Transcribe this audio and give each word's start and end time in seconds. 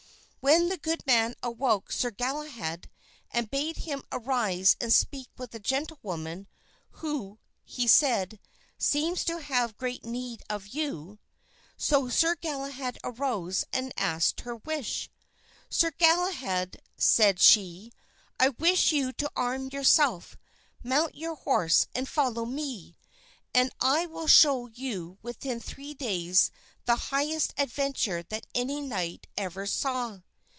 Then 0.43 0.67
the 0.69 0.77
good 0.77 1.05
man 1.07 1.35
awoke 1.43 1.91
Sir 1.93 2.09
Galahad 2.11 2.89
and 3.29 3.49
bade 3.51 3.77
him 3.77 4.03
arise 4.11 4.75
and 4.81 4.91
speak 4.91 5.29
with 5.37 5.51
the 5.51 5.59
gentlewoman, 5.61 6.47
who, 6.99 7.37
said 7.67 8.33
he, 8.33 8.39
"seems 8.79 9.23
to 9.25 9.37
have 9.39 9.77
great 9.77 10.03
need 10.03 10.41
of 10.49 10.65
you." 10.67 11.19
So 11.77 12.09
Sir 12.09 12.33
Galahad 12.35 12.97
arose 13.03 13.63
and 13.71 13.93
asked 13.95 14.41
her 14.41 14.55
wish. 14.57 15.09
"Sir 15.69 15.91
Galahad," 15.91 16.81
said 16.97 17.39
she, 17.39 17.93
"I 18.39 18.49
wish 18.49 18.91
you 18.91 19.13
to 19.13 19.31
arm 19.37 19.67
yourself, 19.67 20.35
mount 20.83 21.13
your 21.15 21.35
horse 21.35 21.85
and 21.95 22.09
follow 22.09 22.43
me, 22.47 22.97
and 23.53 23.71
I 23.79 24.05
will 24.07 24.27
show 24.27 24.65
you 24.69 25.17
within 25.21 25.59
three 25.61 25.93
days 25.93 26.49
the 26.85 26.95
highest 26.97 27.53
adventure 27.59 28.23
that 28.23 28.47
any 28.55 28.81
knight 28.81 29.27
ever 29.37 29.65
saw." 29.67 30.19